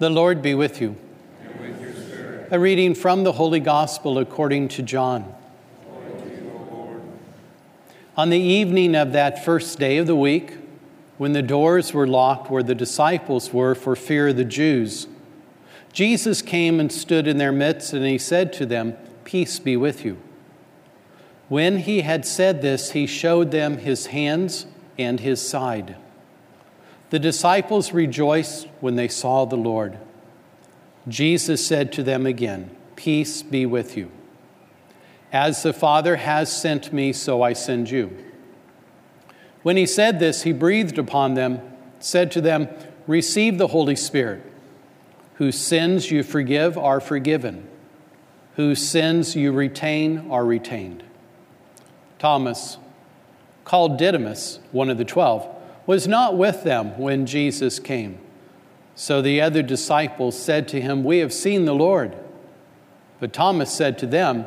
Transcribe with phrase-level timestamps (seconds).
[0.00, 0.96] The Lord be with you.
[2.50, 5.34] A reading from the Holy Gospel according to John.
[8.16, 10.56] On the evening of that first day of the week,
[11.18, 15.06] when the doors were locked where the disciples were for fear of the Jews,
[15.92, 20.02] Jesus came and stood in their midst, and he said to them, Peace be with
[20.02, 20.16] you.
[21.50, 24.64] When he had said this, he showed them his hands
[24.96, 25.96] and his side.
[27.10, 29.98] The disciples rejoiced when they saw the Lord.
[31.08, 34.10] Jesus said to them again, Peace be with you.
[35.32, 38.16] As the Father has sent me, so I send you.
[39.62, 41.60] When he said this, he breathed upon them,
[41.98, 42.68] said to them,
[43.06, 44.42] Receive the Holy Spirit.
[45.34, 47.66] Whose sins you forgive are forgiven,
[48.56, 51.02] whose sins you retain are retained.
[52.18, 52.76] Thomas,
[53.64, 55.48] called Didymus, one of the twelve,
[55.90, 58.16] was not with them when Jesus came.
[58.94, 62.14] So the other disciples said to him, We have seen the Lord.
[63.18, 64.46] But Thomas said to them,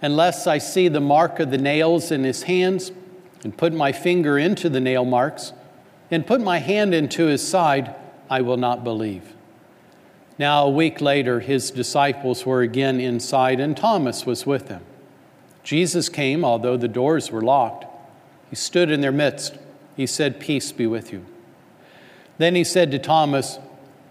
[0.00, 2.92] Unless I see the mark of the nails in his hands,
[3.42, 5.52] and put my finger into the nail marks,
[6.12, 7.96] and put my hand into his side,
[8.30, 9.34] I will not believe.
[10.38, 14.84] Now, a week later, his disciples were again inside, and Thomas was with them.
[15.64, 17.84] Jesus came, although the doors were locked.
[18.48, 19.58] He stood in their midst
[19.98, 21.26] he said, Peace be with you.
[22.38, 23.58] Then he said to Thomas,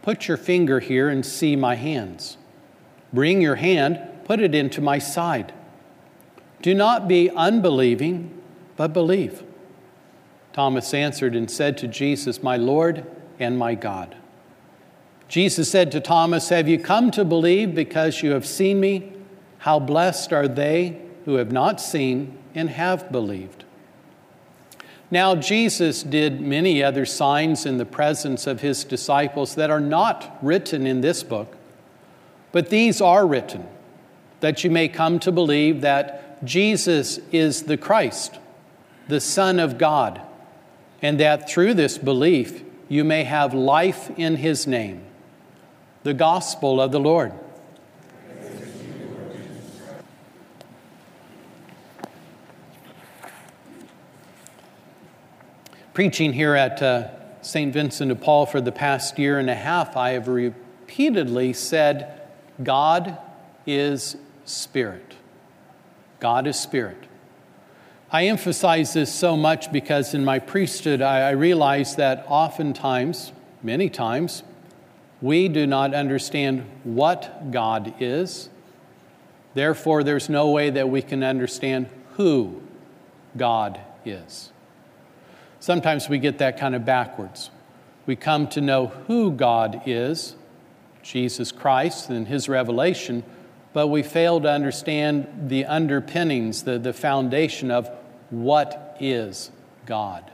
[0.03, 2.37] Put your finger here and see my hands.
[3.11, 5.53] Bring your hand, put it into my side.
[6.61, 8.39] Do not be unbelieving,
[8.75, 9.43] but believe.
[10.53, 13.03] Thomas answered and said to Jesus, My Lord
[13.39, 14.15] and my God.
[15.27, 19.13] Jesus said to Thomas, Have you come to believe because you have seen me?
[19.59, 23.63] How blessed are they who have not seen and have believed.
[25.09, 30.37] Now, Jesus did many other signs in the presence of his disciples that are not
[30.41, 31.55] written in this book,
[32.51, 33.65] but these are written
[34.39, 38.37] that you may come to believe that Jesus is the Christ,
[39.07, 40.21] the Son of God,
[41.01, 45.03] and that through this belief you may have life in his name.
[46.03, 47.33] The Gospel of the Lord.
[55.97, 57.09] Preaching here at uh,
[57.41, 57.73] St.
[57.73, 62.21] Vincent de Paul for the past year and a half, I have repeatedly said,
[62.61, 63.17] God
[63.65, 64.15] is
[64.45, 65.15] spirit.
[66.19, 67.03] God is spirit.
[68.11, 73.31] I emphasize this so much because in my priesthood, I, I realize that oftentimes,
[73.63, 74.43] many times,
[75.19, 78.49] we do not understand what God is.
[79.55, 82.61] Therefore, there's no way that we can understand who
[83.35, 84.51] God is.
[85.59, 87.49] Sometimes we get that kind of backwards.
[88.05, 90.35] We come to know who God is,
[91.03, 93.23] Jesus Christ and His revelation,
[93.73, 97.89] but we fail to understand the underpinnings, the, the foundation of
[98.29, 99.51] what is
[99.85, 100.29] God.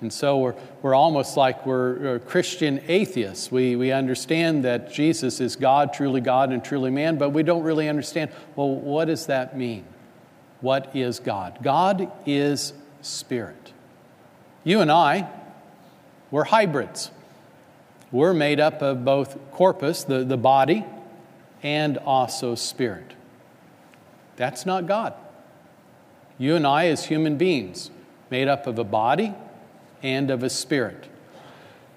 [0.00, 3.52] And so we're, we're almost like we're, Christian atheists.
[3.52, 7.62] We, we understand that Jesus is God, truly God, and truly man, but we don't
[7.62, 9.84] really understand well, what does that mean?
[10.60, 11.58] What is God?
[11.62, 12.72] God is
[13.02, 13.72] spirit.
[14.62, 15.28] You and I,
[16.30, 17.10] we're hybrids.
[18.12, 20.84] We're made up of both corpus, the, the body,
[21.62, 23.14] and also spirit.
[24.36, 25.14] That's not God.
[26.38, 27.90] You and I, as human beings,
[28.30, 29.34] made up of a body
[30.02, 31.08] and of a spirit.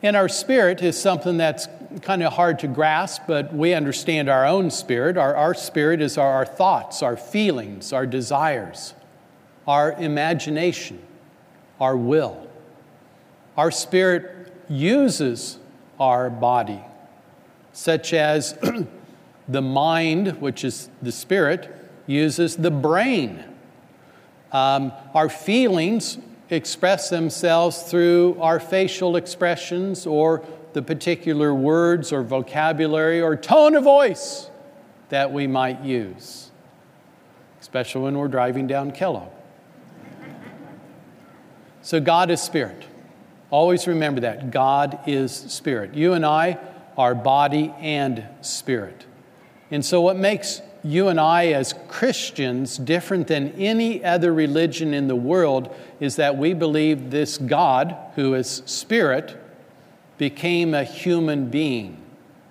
[0.02, 1.68] And our spirit is something that's
[2.02, 5.18] kind of hard to grasp, but we understand our own spirit.
[5.18, 8.94] Our, our spirit is our, our thoughts, our feelings, our desires,
[9.66, 11.00] our imagination,
[11.80, 12.50] our will.
[13.58, 15.60] Our spirit uses
[16.00, 16.82] our body,
[17.72, 18.58] such as
[19.48, 21.72] the mind, which is the spirit,
[22.08, 23.44] uses the brain.
[24.52, 26.18] Um, our feelings
[26.50, 30.44] express themselves through our facial expressions or
[30.74, 34.50] the particular words or vocabulary or tone of voice
[35.10, 36.50] that we might use,
[37.62, 39.30] especially when we're driving down Kellogg.
[41.82, 42.86] So, God is spirit.
[43.54, 44.50] Always remember that.
[44.50, 45.94] God is spirit.
[45.94, 46.58] You and I
[46.98, 49.06] are body and spirit.
[49.70, 55.08] And so, what makes you and I, as Christians, different than any other religion in
[55.08, 59.38] the world is that we believe this God, who is spirit,
[60.18, 62.02] became a human being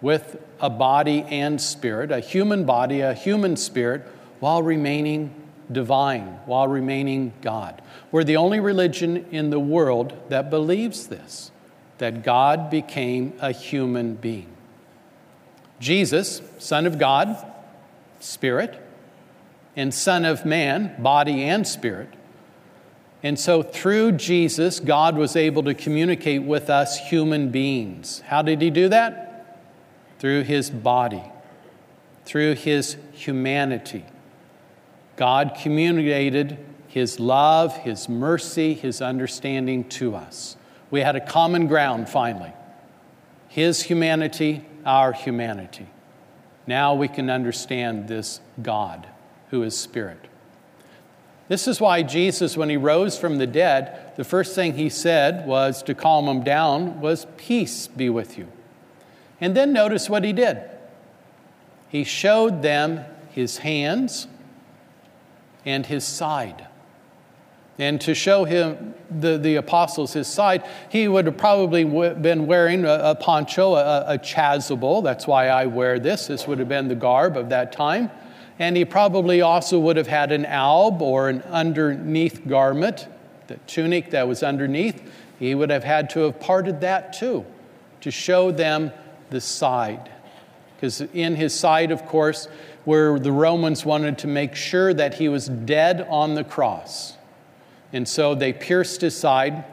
[0.03, 4.03] with a body and spirit, a human body, a human spirit,
[4.39, 5.35] while remaining
[5.71, 7.81] divine, while remaining God.
[8.11, 11.51] We're the only religion in the world that believes this,
[11.99, 14.49] that God became a human being.
[15.79, 17.37] Jesus, Son of God,
[18.21, 18.81] Spirit,
[19.77, 22.09] and Son of Man, body and spirit.
[23.23, 28.21] And so through Jesus, God was able to communicate with us human beings.
[28.27, 29.61] How did he do that?
[30.19, 31.23] Through his body,
[32.25, 34.05] through his humanity.
[35.17, 40.57] God communicated his love, his mercy, his understanding to us.
[40.91, 42.53] We had a common ground finally
[43.49, 45.87] his humanity, our humanity.
[46.67, 49.07] Now we can understand this God
[49.51, 50.27] who is spirit.
[51.49, 55.47] This is why Jesus, when he rose from the dead, the first thing he said
[55.47, 58.49] was to calm them down was, Peace be with you.
[59.39, 60.63] And then notice what he did.
[61.91, 64.29] He showed them his hands
[65.65, 66.67] and his side.
[67.79, 72.85] And to show him, the, the apostles, his side, he would have probably been wearing
[72.85, 75.03] a, a poncho, a, a chasuble.
[75.03, 76.27] That's why I wear this.
[76.27, 78.11] This would have been the garb of that time.
[78.59, 83.09] And he probably also would have had an alb or an underneath garment,
[83.47, 85.03] the tunic that was underneath.
[85.39, 87.45] He would have had to have parted that too
[88.03, 88.93] to show them
[89.31, 90.11] the side.
[90.83, 92.49] Because in his side, of course,
[92.85, 97.17] where the Romans wanted to make sure that he was dead on the cross.
[97.93, 99.65] And so they pierced his side,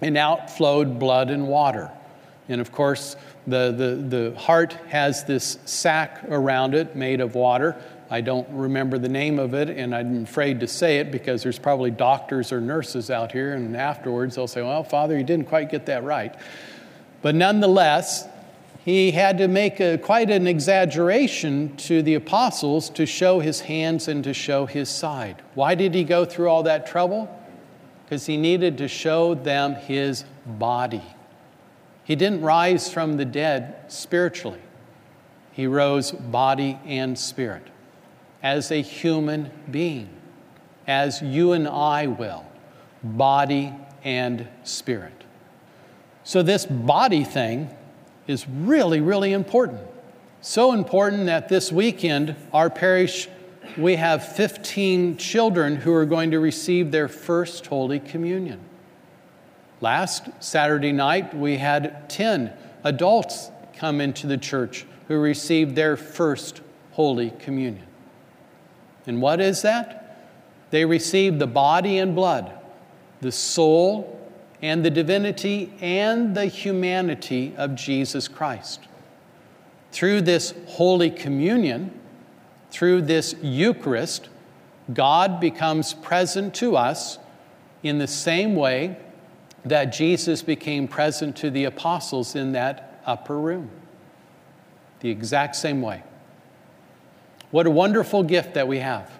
[0.00, 1.92] and out flowed blood and water.
[2.48, 3.14] And of course,
[3.46, 7.80] the, the, the heart has this sac around it made of water.
[8.10, 11.60] I don't remember the name of it, and I'm afraid to say it because there's
[11.60, 15.70] probably doctors or nurses out here, and afterwards they'll say, Well, Father, you didn't quite
[15.70, 16.34] get that right.
[17.22, 18.26] But nonetheless,
[18.84, 24.08] he had to make a, quite an exaggeration to the apostles to show his hands
[24.08, 25.42] and to show his side.
[25.54, 27.28] Why did he go through all that trouble?
[28.04, 31.02] Because he needed to show them his body.
[32.04, 34.62] He didn't rise from the dead spiritually,
[35.52, 37.66] he rose body and spirit
[38.42, 40.08] as a human being,
[40.86, 42.46] as you and I will,
[43.02, 45.12] body and spirit.
[46.24, 47.70] So, this body thing
[48.30, 49.80] is really, really important.
[50.40, 53.28] So important that this weekend, our parish,
[53.76, 58.60] we have 15 children who are going to receive their first Holy Communion.
[59.80, 62.52] Last Saturday night, we had 10
[62.84, 66.60] adults come into the church who received their first
[66.92, 67.86] Holy Communion.
[69.06, 70.30] And what is that?
[70.70, 72.52] They received the body and blood,
[73.20, 74.19] the soul
[74.62, 78.80] and the divinity and the humanity of Jesus Christ.
[79.92, 81.98] Through this Holy Communion,
[82.70, 84.28] through this Eucharist,
[84.92, 87.18] God becomes present to us
[87.82, 88.96] in the same way
[89.64, 93.70] that Jesus became present to the apostles in that upper room.
[95.00, 96.02] The exact same way.
[97.50, 99.10] What a wonderful gift that we have.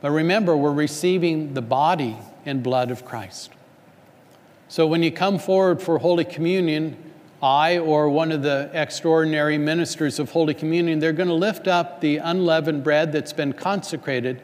[0.00, 3.52] But remember, we're receiving the body and blood of Christ.
[4.72, 6.96] So when you come forward for Holy Communion,
[7.42, 12.00] I or one of the extraordinary ministers of Holy Communion, they're going to lift up
[12.00, 14.40] the unleavened bread that's been consecrated,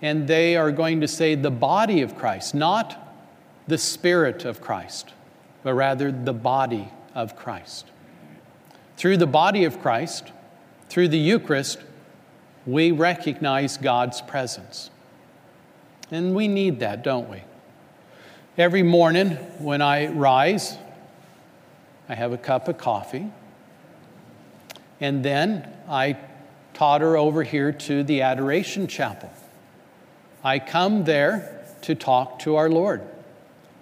[0.00, 3.18] and they are going to say the body of Christ, not
[3.66, 5.12] the spirit of Christ,
[5.62, 7.84] but rather the body of Christ.
[8.96, 10.32] Through the body of Christ,
[10.88, 11.80] through the Eucharist,
[12.64, 14.88] we recognize God's presence.
[16.10, 17.42] And we need that, don't we?
[18.58, 20.78] Every morning when I rise,
[22.08, 23.30] I have a cup of coffee,
[24.98, 26.16] and then I
[26.72, 29.30] totter over here to the Adoration Chapel.
[30.42, 33.02] I come there to talk to our Lord.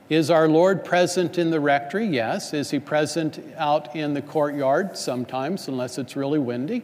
[0.09, 2.09] Is our Lord present in the rectory?
[2.09, 2.53] Yes.
[2.53, 4.99] Is he present out in the courtyard?
[4.99, 6.83] Sometimes, unless it's really windy.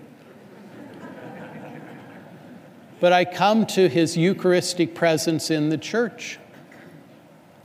[3.01, 6.39] but I come to his Eucharistic presence in the church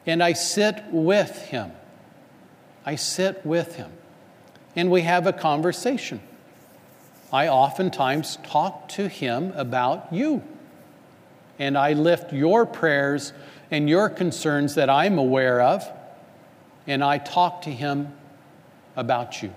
[0.05, 1.71] and I sit with him.
[2.85, 3.91] I sit with him.
[4.75, 6.21] And we have a conversation.
[7.31, 10.43] I oftentimes talk to him about you.
[11.57, 13.33] And I lift your prayers
[13.71, 15.91] and your concerns that I'm aware of,
[16.87, 18.13] and I talk to him
[18.95, 19.53] about you.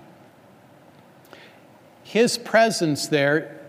[2.03, 3.59] His presence there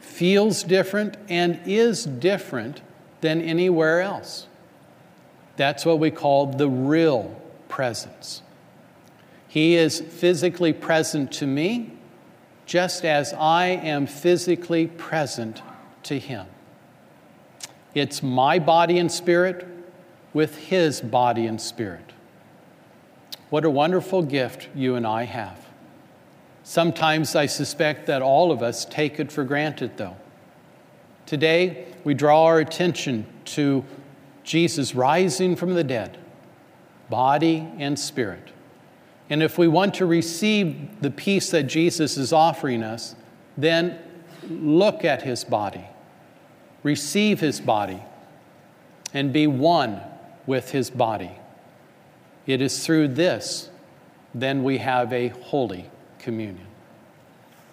[0.00, 2.80] feels different and is different
[3.20, 4.47] than anywhere else.
[5.58, 7.34] That's what we call the real
[7.68, 8.42] presence.
[9.48, 11.94] He is physically present to me
[12.64, 15.60] just as I am physically present
[16.04, 16.46] to Him.
[17.92, 19.66] It's my body and spirit
[20.32, 22.12] with His body and spirit.
[23.50, 25.66] What a wonderful gift you and I have.
[26.62, 30.16] Sometimes I suspect that all of us take it for granted, though.
[31.26, 33.84] Today, we draw our attention to
[34.48, 36.18] Jesus rising from the dead,
[37.10, 38.50] body and spirit.
[39.30, 43.14] And if we want to receive the peace that Jesus is offering us,
[43.58, 43.98] then
[44.48, 45.84] look at his body,
[46.82, 48.02] receive his body,
[49.12, 50.00] and be one
[50.46, 51.32] with his body.
[52.46, 53.68] It is through this
[54.34, 56.67] then we have a holy communion.